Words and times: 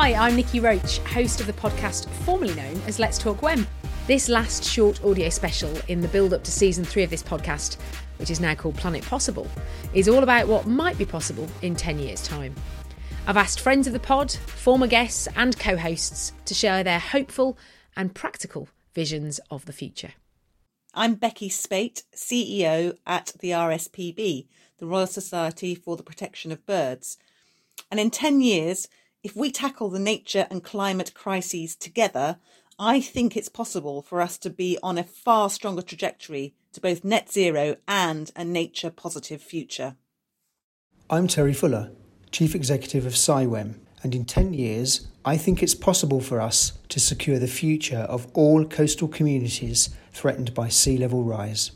Hi, 0.00 0.14
I'm 0.14 0.36
Nikki 0.36 0.60
Roach, 0.60 0.98
host 0.98 1.40
of 1.40 1.48
the 1.48 1.52
podcast 1.52 2.08
formerly 2.24 2.54
known 2.54 2.80
as 2.86 3.00
Let's 3.00 3.18
Talk 3.18 3.42
WEM. 3.42 3.66
This 4.06 4.28
last 4.28 4.62
short 4.62 5.02
audio 5.02 5.28
special 5.28 5.76
in 5.88 6.00
the 6.00 6.06
build 6.06 6.32
up 6.32 6.44
to 6.44 6.52
season 6.52 6.84
three 6.84 7.02
of 7.02 7.10
this 7.10 7.20
podcast, 7.20 7.78
which 8.18 8.30
is 8.30 8.38
now 8.38 8.54
called 8.54 8.76
Planet 8.76 9.02
Possible, 9.02 9.48
is 9.94 10.08
all 10.08 10.22
about 10.22 10.46
what 10.46 10.66
might 10.66 10.96
be 10.98 11.04
possible 11.04 11.48
in 11.62 11.74
10 11.74 11.98
years' 11.98 12.22
time. 12.22 12.54
I've 13.26 13.36
asked 13.36 13.58
friends 13.58 13.88
of 13.88 13.92
the 13.92 13.98
pod, 13.98 14.30
former 14.30 14.86
guests, 14.86 15.26
and 15.34 15.58
co 15.58 15.76
hosts 15.76 16.32
to 16.44 16.54
share 16.54 16.84
their 16.84 17.00
hopeful 17.00 17.58
and 17.96 18.14
practical 18.14 18.68
visions 18.94 19.40
of 19.50 19.64
the 19.64 19.72
future. 19.72 20.12
I'm 20.94 21.16
Becky 21.16 21.48
Speight, 21.48 22.04
CEO 22.14 22.96
at 23.04 23.32
the 23.40 23.50
RSPB, 23.50 24.46
the 24.78 24.86
Royal 24.86 25.08
Society 25.08 25.74
for 25.74 25.96
the 25.96 26.04
Protection 26.04 26.52
of 26.52 26.64
Birds. 26.66 27.18
And 27.90 27.98
in 27.98 28.10
10 28.10 28.40
years, 28.42 28.86
if 29.22 29.34
we 29.34 29.50
tackle 29.50 29.90
the 29.90 29.98
nature 29.98 30.46
and 30.50 30.62
climate 30.62 31.12
crises 31.14 31.74
together, 31.74 32.38
I 32.78 33.00
think 33.00 33.36
it's 33.36 33.48
possible 33.48 34.02
for 34.02 34.20
us 34.20 34.38
to 34.38 34.50
be 34.50 34.78
on 34.82 34.98
a 34.98 35.02
far 35.02 35.50
stronger 35.50 35.82
trajectory 35.82 36.54
to 36.72 36.80
both 36.80 37.04
net 37.04 37.30
zero 37.30 37.76
and 37.88 38.30
a 38.36 38.44
nature 38.44 38.90
positive 38.90 39.42
future. 39.42 39.96
I'm 41.10 41.26
Terry 41.26 41.52
Fuller, 41.52 41.90
Chief 42.30 42.54
Executive 42.54 43.06
of 43.06 43.14
CIWEM, 43.14 43.80
and 44.04 44.14
in 44.14 44.24
10 44.24 44.54
years, 44.54 45.08
I 45.24 45.36
think 45.36 45.62
it's 45.62 45.74
possible 45.74 46.20
for 46.20 46.40
us 46.40 46.78
to 46.90 47.00
secure 47.00 47.40
the 47.40 47.48
future 47.48 48.06
of 48.08 48.28
all 48.34 48.64
coastal 48.64 49.08
communities 49.08 49.90
threatened 50.12 50.54
by 50.54 50.68
sea 50.68 50.96
level 50.96 51.24
rise. 51.24 51.72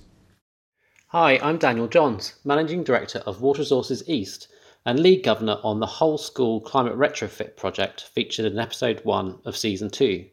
Hi, 1.09 1.41
I'm 1.43 1.59
Daniel 1.59 1.89
Johns, 1.89 2.37
Managing 2.45 2.84
Director 2.84 3.19
of 3.27 3.41
Water 3.41 3.61
Resources 3.61 4.09
East 4.09 4.47
and 4.84 4.98
Lead 4.98 5.22
Governor 5.22 5.58
on 5.62 5.78
the 5.78 5.86
Whole 5.86 6.19
School 6.19 6.61
Climate 6.61 6.97
Retrofit 6.97 7.56
project 7.56 8.02
featured 8.12 8.47
in 8.47 8.58
episode 8.58 9.00
1 9.05 9.38
of 9.44 9.56
season 9.56 9.91
2. 9.91 10.25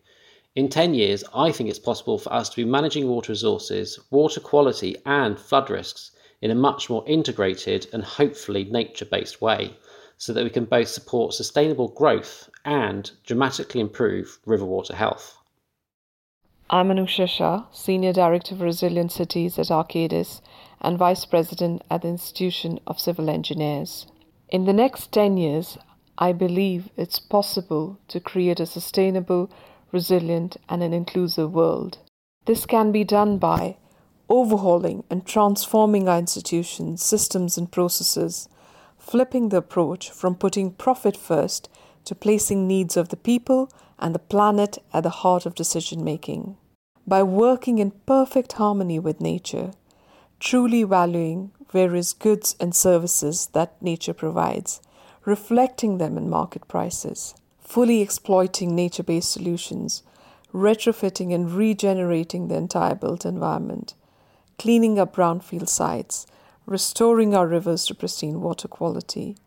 In 0.55 0.69
10 0.69 0.95
years, 0.95 1.23
I 1.35 1.51
think 1.51 1.69
it's 1.69 1.77
possible 1.77 2.17
for 2.17 2.33
us 2.33 2.49
to 2.49 2.55
be 2.55 2.65
managing 2.65 3.07
water 3.07 3.31
resources, 3.31 3.99
water 4.09 4.39
quality, 4.39 4.95
and 5.05 5.39
flood 5.39 5.69
risks 5.69 6.11
in 6.41 6.49
a 6.49 6.55
much 6.55 6.89
more 6.89 7.03
integrated 7.07 7.85
and 7.93 8.03
hopefully 8.03 8.63
nature 8.63 9.05
based 9.05 9.39
way 9.39 9.75
so 10.17 10.33
that 10.33 10.43
we 10.43 10.49
can 10.49 10.65
both 10.65 10.87
support 10.87 11.33
sustainable 11.33 11.89
growth 11.89 12.49
and 12.65 13.11
dramatically 13.25 13.79
improve 13.79 14.39
river 14.45 14.65
water 14.65 14.95
health. 14.95 15.37
I'm 16.71 16.89
Anusha 16.89 17.27
Shah, 17.27 17.65
Senior 17.71 18.13
Director 18.13 18.55
of 18.55 18.61
Resilient 18.61 19.11
Cities 19.11 19.59
at 19.59 19.67
Arcadis 19.67 20.41
and 20.81 20.97
Vice 20.97 21.25
President 21.25 21.83
at 21.89 22.01
the 22.01 22.07
Institution 22.07 22.79
of 22.87 22.99
Civil 22.99 23.29
Engineers. 23.29 24.07
In 24.51 24.65
the 24.65 24.73
next 24.73 25.11
10 25.11 25.37
years, 25.37 25.77
I 26.17 26.33
believe 26.33 26.89
it's 26.97 27.19
possible 27.19 27.99
to 28.07 28.19
create 28.19 28.59
a 28.59 28.65
sustainable, 28.65 29.51
resilient, 29.91 30.57
and 30.67 30.81
an 30.81 30.91
inclusive 30.91 31.53
world. 31.53 31.99
This 32.45 32.65
can 32.65 32.91
be 32.91 33.03
done 33.03 33.37
by 33.37 33.77
overhauling 34.27 35.03
and 35.07 35.23
transforming 35.23 36.09
our 36.09 36.17
institutions, 36.17 37.03
systems, 37.03 37.59
and 37.59 37.71
processes, 37.71 38.49
flipping 38.97 39.49
the 39.49 39.57
approach 39.57 40.09
from 40.09 40.33
putting 40.33 40.71
profit 40.71 41.15
first 41.15 41.69
to 42.05 42.15
placing 42.15 42.67
needs 42.67 42.97
of 42.97 43.09
the 43.09 43.17
people 43.17 43.71
and 43.99 44.15
the 44.15 44.19
planet 44.19 44.79
at 44.91 45.03
the 45.03 45.21
heart 45.21 45.45
of 45.45 45.53
decision 45.53 46.03
making. 46.03 46.57
By 47.05 47.21
working 47.21 47.77
in 47.77 47.91
perfect 48.07 48.53
harmony 48.53 48.97
with 48.97 49.21
nature, 49.21 49.73
truly 50.39 50.83
valuing 50.83 51.51
various 51.71 52.13
goods 52.13 52.55
and 52.59 52.75
services 52.75 53.47
that 53.53 53.81
nature 53.81 54.13
provides, 54.13 54.81
reflecting 55.25 55.97
them 55.97 56.17
in 56.17 56.29
market 56.29 56.67
prices, 56.67 57.35
fully 57.59 58.01
exploiting 58.01 58.75
nature 58.75 59.03
based 59.03 59.31
solutions, 59.31 60.03
retrofitting 60.53 61.33
and 61.33 61.51
regenerating 61.51 62.47
the 62.47 62.55
entire 62.55 62.95
built 62.95 63.25
environment, 63.25 63.93
cleaning 64.57 64.97
up 64.97 65.15
brownfield 65.15 65.69
sites, 65.69 66.25
restoring 66.65 67.35
our 67.35 67.47
rivers 67.47 67.85
to 67.85 67.93
pristine 67.93 68.41
water 68.41 68.67
quality, 68.67 69.37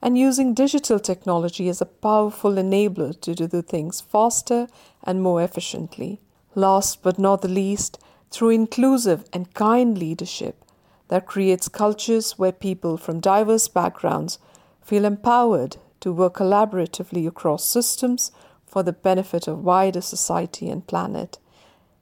and 0.00 0.16
using 0.18 0.54
digital 0.54 1.00
technology 1.00 1.68
as 1.68 1.80
a 1.80 1.86
powerful 1.86 2.52
enabler 2.52 3.18
to 3.20 3.34
do 3.34 3.46
the 3.46 3.62
things 3.62 4.00
faster 4.00 4.68
and 5.02 5.22
more 5.22 5.42
efficiently. 5.42 6.20
Last 6.54 7.02
but 7.02 7.18
not 7.18 7.42
the 7.42 7.48
least, 7.48 7.98
through 8.30 8.50
inclusive 8.50 9.24
and 9.32 9.52
kind 9.54 9.98
leadership 9.98 10.62
that 11.08 11.26
creates 11.26 11.68
cultures 11.68 12.38
where 12.38 12.52
people 12.52 12.96
from 12.96 13.20
diverse 13.20 13.68
backgrounds 13.68 14.38
feel 14.82 15.04
empowered 15.04 15.76
to 16.00 16.12
work 16.12 16.36
collaboratively 16.36 17.26
across 17.26 17.64
systems 17.64 18.30
for 18.66 18.82
the 18.82 18.92
benefit 18.92 19.48
of 19.48 19.64
wider 19.64 20.00
society 20.00 20.68
and 20.68 20.86
planet, 20.86 21.38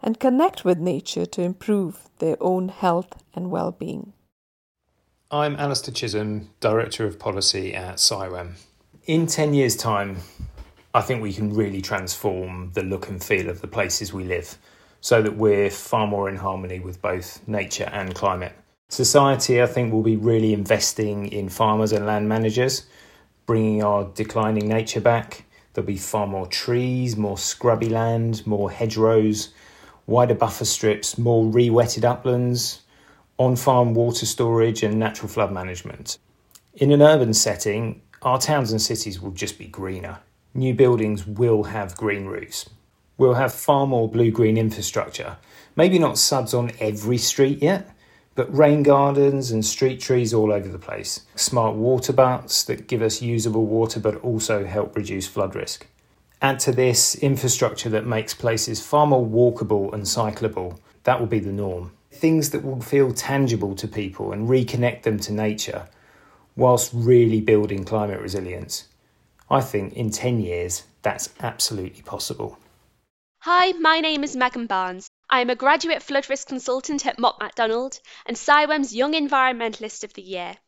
and 0.03 0.20
connect 0.20 0.65
with 0.65 0.78
nature 0.78 1.26
to 1.26 1.42
improve 1.42 2.09
their 2.19 2.37
own 2.41 2.69
health 2.69 3.22
and 3.34 3.50
well 3.50 3.70
being. 3.72 4.12
I'm 5.31 5.56
Alistair 5.56 5.94
Chisholm, 5.94 6.50
Director 6.60 7.06
of 7.06 7.19
Policy 7.19 7.75
at 7.75 7.97
CIWEM. 7.97 8.54
In 9.06 9.26
10 9.26 9.54
years' 9.54 9.76
time, 9.76 10.19
I 10.94 11.00
think 11.00 11.22
we 11.22 11.32
can 11.32 11.54
really 11.54 11.82
transform 11.82 12.71
the 12.75 12.82
look 12.82 13.09
and 13.09 13.22
feel 13.22 13.48
of 13.48 13.60
the 13.60 13.66
places 13.66 14.12
we 14.12 14.25
live 14.25 14.56
so 15.00 15.21
that 15.21 15.36
we're 15.36 15.71
far 15.71 16.06
more 16.06 16.28
in 16.28 16.36
harmony 16.36 16.81
with 16.81 17.03
both 17.03 17.47
nature 17.48 17.91
and 17.92 18.15
climate. 18.15 18.53
Society, 18.89 19.61
I 19.61 19.67
think, 19.67 19.93
will 19.93 20.03
be 20.03 20.17
really 20.17 20.53
investing 20.53 21.27
in 21.27 21.49
farmers 21.49 21.93
and 21.93 22.06
land 22.06 22.28
managers, 22.28 22.87
bringing 23.45 23.83
our 23.83 24.05
declining 24.15 24.69
nature 24.69 25.00
back. 25.00 25.45
There'll 25.72 25.87
be 25.87 25.97
far 25.97 26.28
more 26.28 26.47
trees, 26.47 27.17
more 27.17 27.37
scrubby 27.37 27.89
land, 27.89 28.47
more 28.47 28.71
hedgerows, 28.71 29.49
wider 30.06 30.34
buffer 30.34 30.65
strips, 30.65 31.19
more 31.19 31.45
re 31.45 31.71
wetted 31.71 32.05
uplands, 32.05 32.83
on 33.37 33.56
farm 33.56 33.95
water 33.95 34.27
storage, 34.27 34.84
and 34.84 34.99
natural 34.99 35.28
flood 35.28 35.51
management. 35.53 36.19
In 36.75 36.93
an 36.93 37.03
urban 37.03 37.34
setting, 37.34 38.01
our 38.22 38.39
towns 38.39 38.71
and 38.71 38.81
cities 38.81 39.21
will 39.21 39.33
just 39.33 39.59
be 39.59 39.66
greener. 39.66 40.21
New 40.55 40.72
buildings 40.72 41.27
will 41.27 41.65
have 41.65 41.97
green 41.97 42.27
roofs. 42.27 42.71
We'll 43.19 43.34
have 43.34 43.53
far 43.53 43.89
more 43.89 44.09
blue 44.09 44.31
green 44.31 44.56
infrastructure. 44.56 45.37
Maybe 45.75 45.99
not 45.99 46.15
SuDS 46.15 46.56
on 46.56 46.71
every 46.78 47.19
street 47.19 47.61
yet, 47.61 47.91
but 48.34 48.55
rain 48.56 48.83
gardens 48.83 49.50
and 49.50 49.65
street 49.65 50.00
trees 50.00 50.34
all 50.34 50.53
over 50.53 50.69
the 50.69 50.78
place. 50.78 51.21
Smart 51.37 51.77
water 51.77 52.12
butts 52.12 52.65
that 52.65 52.89
give 52.89 53.03
us 53.03 53.22
usable 53.22 53.67
water 53.67 54.00
but 54.00 54.17
also 54.17 54.65
help 54.65 54.97
reduce 54.97 55.27
flood 55.27 55.55
risk. 55.55 55.87
Add 56.43 56.59
to 56.61 56.72
this 56.72 57.15
infrastructure 57.17 57.89
that 57.91 58.06
makes 58.06 58.34
places 58.34 58.84
far 58.84 59.06
more 59.06 59.25
walkable 59.25 59.93
and 59.93 60.03
cyclable. 60.03 60.78
That 61.05 61.21
will 61.21 61.27
be 61.27 61.39
the 61.39 61.53
norm. 61.53 61.93
Things 62.11 62.50
that 62.50 62.65
will 62.65 62.81
feel 62.81 63.12
tangible 63.12 63.75
to 63.77 63.89
people 63.89 64.33
and 64.33 64.49
reconnect 64.49 65.03
them 65.03 65.19
to 65.21 65.33
nature 65.33 65.89
whilst 66.56 66.93
really 66.95 67.41
building 67.41 67.84
climate 67.84 68.21
resilience. 68.21 68.89
I 69.51 69.61
think 69.61 69.95
in 69.95 70.11
10 70.11 70.41
years 70.41 70.84
that's 71.03 71.31
absolutely 71.41 72.03
possible. 72.03 72.59
Hi, 73.41 73.72
my 73.72 74.01
name 74.01 74.25
is 74.25 74.34
Megan 74.37 74.66
Barnes. 74.66 75.09
I 75.31 75.41
am 75.41 75.49
a 75.49 75.57
graduate 75.57 76.03
flood 76.03 76.29
risk 76.29 76.49
consultant 76.49 77.07
at 77.07 77.19
Mott 77.19 77.41
MacDonald 77.41 77.99
and 78.27 78.37
CIWEM's 78.37 78.95
Young 78.95 79.15
Environmentalist 79.15 80.05
of 80.05 80.12
the 80.12 80.23
Year. 80.23 80.59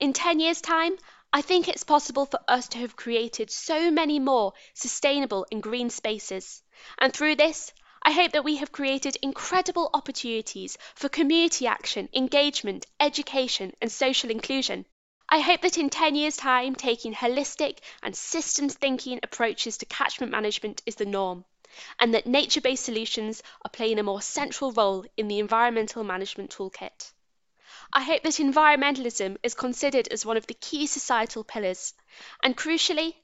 In 0.00 0.12
10 0.12 0.40
years' 0.40 0.60
time, 0.60 0.98
I 1.32 1.42
think 1.42 1.68
it's 1.68 1.84
possible 1.84 2.26
for 2.26 2.40
us 2.48 2.66
to 2.70 2.78
have 2.78 2.96
created 2.96 3.52
so 3.52 3.88
many 3.88 4.18
more 4.18 4.52
sustainable 4.74 5.46
and 5.52 5.62
green 5.62 5.90
spaces. 5.90 6.60
And 6.98 7.14
through 7.14 7.36
this, 7.36 7.72
I 8.02 8.10
hope 8.10 8.32
that 8.32 8.42
we 8.42 8.56
have 8.56 8.72
created 8.72 9.16
incredible 9.22 9.88
opportunities 9.94 10.76
for 10.96 11.08
community 11.08 11.68
action, 11.68 12.08
engagement, 12.12 12.86
education, 12.98 13.74
and 13.80 13.92
social 13.92 14.30
inclusion. 14.30 14.86
I 15.28 15.38
hope 15.38 15.60
that 15.60 15.78
in 15.78 15.88
10 15.88 16.16
years' 16.16 16.36
time, 16.36 16.74
taking 16.74 17.14
holistic 17.14 17.78
and 18.02 18.16
systems 18.16 18.74
thinking 18.74 19.20
approaches 19.22 19.78
to 19.78 19.86
catchment 19.86 20.32
management 20.32 20.82
is 20.84 20.96
the 20.96 21.06
norm 21.06 21.44
and 21.98 22.14
that 22.14 22.26
nature 22.26 22.60
based 22.60 22.84
solutions 22.84 23.42
are 23.64 23.70
playing 23.70 23.98
a 23.98 24.02
more 24.02 24.22
central 24.22 24.72
role 24.72 25.04
in 25.16 25.28
the 25.28 25.38
environmental 25.38 26.04
management 26.04 26.50
toolkit. 26.50 27.12
I 27.92 28.02
hope 28.02 28.22
that 28.22 28.34
environmentalism 28.34 29.36
is 29.42 29.54
considered 29.54 30.08
as 30.08 30.26
one 30.26 30.36
of 30.36 30.46
the 30.46 30.54
key 30.54 30.86
societal 30.86 31.44
pillars, 31.44 31.94
and 32.42 32.56
crucially, 32.56 33.14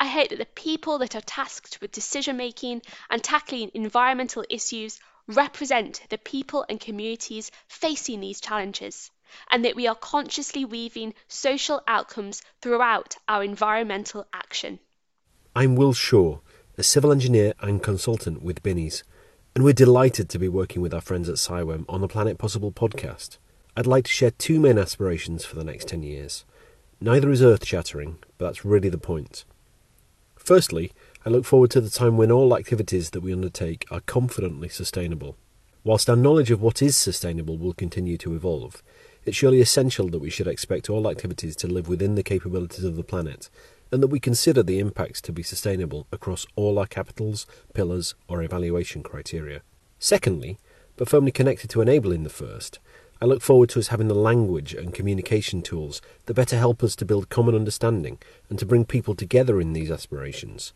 I 0.00 0.06
hope 0.06 0.30
that 0.30 0.38
the 0.38 0.46
people 0.46 0.98
that 0.98 1.14
are 1.14 1.20
tasked 1.20 1.80
with 1.80 1.92
decision 1.92 2.36
making 2.36 2.82
and 3.10 3.22
tackling 3.22 3.70
environmental 3.74 4.44
issues 4.48 4.98
represent 5.28 6.02
the 6.08 6.18
people 6.18 6.64
and 6.68 6.80
communities 6.80 7.50
facing 7.68 8.20
these 8.20 8.40
challenges, 8.40 9.10
and 9.50 9.64
that 9.64 9.76
we 9.76 9.86
are 9.86 9.94
consciously 9.94 10.64
weaving 10.64 11.14
social 11.28 11.82
outcomes 11.86 12.42
throughout 12.62 13.16
our 13.28 13.42
environmental 13.42 14.26
action. 14.32 14.78
I'm 15.54 15.74
Will 15.74 15.92
Shaw 15.92 16.38
a 16.78 16.82
civil 16.82 17.10
engineer 17.10 17.54
and 17.60 17.82
consultant 17.82 18.42
with 18.42 18.62
Binnies, 18.62 19.02
and 19.54 19.64
we're 19.64 19.72
delighted 19.72 20.28
to 20.28 20.38
be 20.38 20.48
working 20.48 20.82
with 20.82 20.92
our 20.92 21.00
friends 21.00 21.26
at 21.26 21.36
CIWEM 21.36 21.86
on 21.88 22.02
the 22.02 22.08
Planet 22.08 22.36
Possible 22.36 22.70
podcast. 22.70 23.38
I'd 23.74 23.86
like 23.86 24.04
to 24.04 24.10
share 24.10 24.30
two 24.30 24.60
main 24.60 24.76
aspirations 24.76 25.42
for 25.42 25.56
the 25.56 25.64
next 25.64 25.88
10 25.88 26.02
years. 26.02 26.44
Neither 27.00 27.30
is 27.30 27.42
earth 27.42 27.66
shattering, 27.66 28.18
but 28.36 28.44
that's 28.44 28.64
really 28.66 28.90
the 28.90 28.98
point. 28.98 29.46
Firstly, 30.36 30.92
I 31.24 31.30
look 31.30 31.46
forward 31.46 31.70
to 31.70 31.80
the 31.80 31.88
time 31.88 32.18
when 32.18 32.30
all 32.30 32.54
activities 32.54 33.10
that 33.10 33.22
we 33.22 33.32
undertake 33.32 33.86
are 33.90 34.00
confidently 34.00 34.68
sustainable. 34.68 35.38
Whilst 35.82 36.10
our 36.10 36.16
knowledge 36.16 36.50
of 36.50 36.60
what 36.60 36.82
is 36.82 36.94
sustainable 36.94 37.56
will 37.56 37.72
continue 37.72 38.18
to 38.18 38.34
evolve, 38.34 38.82
it's 39.24 39.36
surely 39.38 39.62
essential 39.62 40.08
that 40.08 40.18
we 40.18 40.30
should 40.30 40.46
expect 40.46 40.90
all 40.90 41.08
activities 41.08 41.56
to 41.56 41.68
live 41.68 41.88
within 41.88 42.16
the 42.16 42.22
capabilities 42.22 42.84
of 42.84 42.96
the 42.96 43.02
planet 43.02 43.48
and 43.92 44.02
that 44.02 44.08
we 44.08 44.20
consider 44.20 44.62
the 44.62 44.78
impacts 44.78 45.20
to 45.22 45.32
be 45.32 45.42
sustainable 45.42 46.06
across 46.10 46.46
all 46.56 46.78
our 46.78 46.86
capitals, 46.86 47.46
pillars, 47.74 48.14
or 48.28 48.42
evaluation 48.42 49.02
criteria. 49.02 49.62
Secondly, 49.98 50.58
but 50.96 51.08
firmly 51.08 51.30
connected 51.30 51.70
to 51.70 51.80
enabling 51.80 52.22
the 52.22 52.30
first, 52.30 52.78
I 53.20 53.24
look 53.24 53.40
forward 53.40 53.70
to 53.70 53.78
us 53.78 53.88
having 53.88 54.08
the 54.08 54.14
language 54.14 54.74
and 54.74 54.92
communication 54.92 55.62
tools 55.62 56.02
that 56.26 56.34
better 56.34 56.58
help 56.58 56.82
us 56.82 56.94
to 56.96 57.06
build 57.06 57.30
common 57.30 57.54
understanding 57.54 58.18
and 58.50 58.58
to 58.58 58.66
bring 58.66 58.84
people 58.84 59.14
together 59.14 59.60
in 59.60 59.72
these 59.72 59.90
aspirations. 59.90 60.74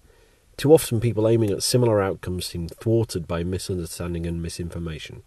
Too 0.57 0.73
often, 0.73 1.01
people 1.01 1.29
aiming 1.29 1.51
at 1.51 1.63
similar 1.63 2.01
outcomes 2.01 2.47
seem 2.47 2.69
thwarted 2.69 3.27
by 3.27 3.45
misunderstanding 3.45 4.27
and 4.27 4.43
misinformation. 4.43 5.23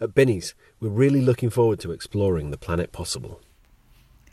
At 0.00 0.14
Binnies, 0.14 0.54
we're 0.80 0.88
really 0.88 1.20
looking 1.20 1.50
forward 1.50 1.80
to 1.80 1.92
exploring 1.92 2.50
the 2.50 2.58
planet 2.58 2.92
possible. 2.92 3.40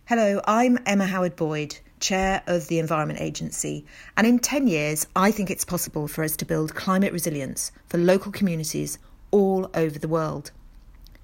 Hello, 0.05 0.41
I'm 0.45 0.77
Emma 0.85 1.05
Howard 1.05 1.35
Boyd, 1.35 1.79
Chair 2.01 2.41
of 2.47 2.67
the 2.67 2.79
Environment 2.79 3.21
Agency, 3.21 3.85
and 4.17 4.27
in 4.27 4.39
10 4.39 4.67
years, 4.67 5.07
I 5.15 5.31
think 5.31 5.49
it's 5.49 5.63
possible 5.63 6.07
for 6.07 6.23
us 6.23 6.35
to 6.37 6.45
build 6.45 6.75
climate 6.75 7.13
resilience 7.13 7.71
for 7.87 7.97
local 7.97 8.31
communities 8.31 8.99
all 9.31 9.69
over 9.73 9.97
the 9.97 10.07
world. 10.07 10.51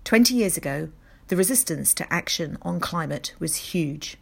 20 0.05 0.33
years 0.33 0.55
ago, 0.55 0.89
the 1.27 1.35
resistance 1.35 1.93
to 1.95 2.13
action 2.13 2.57
on 2.61 2.79
climate 2.79 3.33
was 3.39 3.73
huge. 3.73 4.17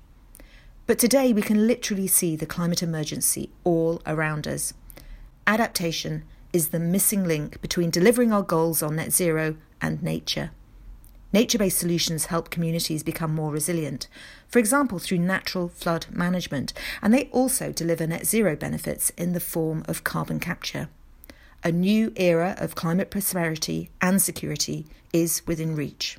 But 0.87 0.97
today, 0.97 1.33
we 1.33 1.41
can 1.41 1.67
literally 1.67 2.07
see 2.07 2.35
the 2.35 2.45
climate 2.45 2.81
emergency 2.81 3.51
all 3.63 4.01
around 4.07 4.47
us. 4.47 4.73
Adaptation 5.45 6.23
is 6.53 6.69
the 6.69 6.79
missing 6.79 7.23
link 7.23 7.61
between 7.61 7.89
delivering 7.89 8.31
our 8.31 8.41
goals 8.41 8.81
on 8.81 8.95
net 8.95 9.11
zero 9.11 9.57
and 9.81 10.01
nature. 10.01 10.51
Nature 11.35 11.57
based 11.57 11.79
solutions 11.79 12.27
help 12.27 12.49
communities 12.49 13.03
become 13.03 13.35
more 13.35 13.51
resilient, 13.51 14.07
for 14.47 14.57
example, 14.57 14.99
through 14.99 15.17
natural 15.17 15.67
flood 15.67 16.05
management, 16.09 16.71
and 17.01 17.13
they 17.13 17.25
also 17.25 17.73
deliver 17.73 18.07
net 18.07 18.25
zero 18.25 18.55
benefits 18.55 19.09
in 19.17 19.33
the 19.33 19.41
form 19.41 19.83
of 19.85 20.05
carbon 20.05 20.39
capture. 20.39 20.87
A 21.61 21.73
new 21.73 22.13
era 22.15 22.55
of 22.57 22.75
climate 22.75 23.11
prosperity 23.11 23.89
and 24.01 24.21
security 24.21 24.85
is 25.11 25.41
within 25.45 25.75
reach. 25.75 26.17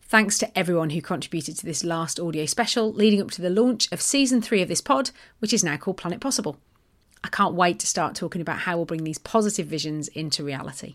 Thanks 0.00 0.38
to 0.38 0.56
everyone 0.56 0.90
who 0.90 1.02
contributed 1.02 1.56
to 1.56 1.66
this 1.66 1.82
last 1.82 2.20
audio 2.20 2.46
special 2.46 2.92
leading 2.92 3.20
up 3.20 3.32
to 3.32 3.42
the 3.42 3.50
launch 3.50 3.90
of 3.90 4.00
season 4.00 4.40
three 4.40 4.62
of 4.62 4.68
this 4.68 4.80
pod, 4.80 5.10
which 5.40 5.52
is 5.52 5.64
now 5.64 5.76
called 5.76 5.96
Planet 5.96 6.20
Possible. 6.20 6.56
I 7.24 7.28
can't 7.30 7.56
wait 7.56 7.80
to 7.80 7.88
start 7.88 8.14
talking 8.14 8.42
about 8.42 8.60
how 8.60 8.76
we'll 8.76 8.86
bring 8.86 9.02
these 9.02 9.18
positive 9.18 9.66
visions 9.66 10.06
into 10.06 10.44
reality. 10.44 10.94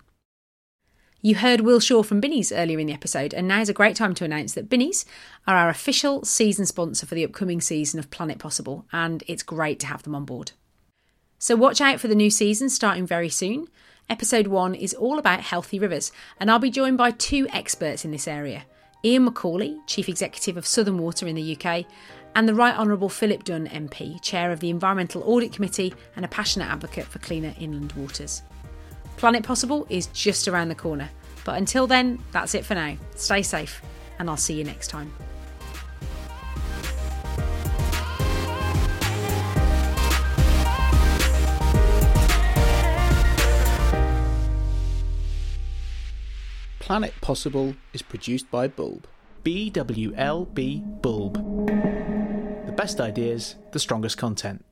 You 1.28 1.36
heard 1.36 1.60
Will 1.60 1.82
Shaw 1.82 2.04
from 2.04 2.22
Binnies 2.22 2.54
earlier 2.54 2.80
in 2.80 2.88
the 2.88 2.94
episode, 2.94 3.34
and 3.34 3.50
now 3.50 3.60
is 3.60 3.68
a 3.68 3.74
great 3.74 3.98
time 3.98 4.16
to 4.16 4.24
announce 4.24 4.54
that 4.54 4.70
Binnies 4.70 5.04
are 5.46 5.58
our 5.58 5.68
official 5.68 6.24
season 6.24 6.66
sponsor 6.66 7.06
for 7.06 7.16
the 7.16 7.26
upcoming 7.26 7.60
season 7.60 8.00
of 8.00 8.10
Planet 8.10 8.40
Possible, 8.40 8.86
and 8.94 9.26
it's 9.28 9.44
great 9.44 9.78
to 9.82 9.88
have 9.88 10.04
them 10.04 10.16
on 10.16 10.24
board. 10.24 10.54
So 11.38 11.58
watch 11.58 11.82
out 11.82 12.00
for 12.00 12.08
the 12.08 12.16
new 12.16 12.30
season 12.30 12.70
starting 12.70 13.06
very 13.06 13.28
soon. 13.28 13.68
Episode 14.10 14.48
1 14.48 14.74
is 14.74 14.94
all 14.94 15.20
about 15.20 15.42
healthy 15.42 15.80
rivers, 15.80 16.14
and 16.40 16.50
I'll 16.50 16.60
be 16.60 16.72
joined 16.72 16.98
by 16.98 17.12
two 17.12 17.46
experts 17.52 18.06
in 18.06 18.12
this 18.12 18.26
area 18.26 18.64
Ian 19.04 19.30
McAulay, 19.30 19.86
Chief 19.86 20.08
Executive 20.08 20.56
of 20.56 20.66
Southern 20.66 20.98
Water 20.98 21.28
in 21.28 21.36
the 21.36 21.58
UK, 21.58 21.84
and 22.36 22.48
the 22.48 22.56
Right 22.56 22.78
Honourable 22.78 23.10
Philip 23.10 23.44
Dunne 23.44 23.68
MP, 23.68 24.22
Chair 24.22 24.54
of 24.54 24.62
the 24.62 24.70
Environmental 24.70 25.24
Audit 25.24 25.52
Committee 25.52 25.94
and 26.16 26.24
a 26.24 26.30
passionate 26.30 26.70
advocate 26.70 27.08
for 27.08 27.20
cleaner 27.20 27.54
inland 27.60 27.92
waters. 27.98 28.44
Planet 29.18 29.44
Possible 29.44 29.88
is 29.90 30.06
just 30.08 30.48
around 30.48 30.70
the 30.70 30.76
corner, 30.76 31.10
but 31.44 31.58
until 31.58 31.88
then, 31.88 32.20
that's 32.32 32.54
it 32.54 32.64
for 32.64 32.76
now. 32.76 32.96
Stay 33.16 33.42
safe, 33.42 33.82
and 34.20 34.30
I'll 34.30 34.38
see 34.38 34.54
you 34.54 34.64
next 34.64 34.90
time. 34.90 35.12
Planet 46.80 47.14
Possible 47.20 47.76
is 47.94 48.04
produced 48.04 48.50
by 48.52 48.68
Bwlb. 48.68 49.04
B 49.44 49.70
W 49.72 50.14
L 50.16 50.46
B 50.46 50.84
Bwlb. 51.02 52.66
The 52.66 52.72
best 52.72 53.02
ideas, 53.02 53.56
the 53.72 53.80
strongest 53.80 54.18
content. 54.18 54.64